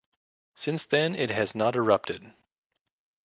[0.55, 2.33] Since then it has not erupted.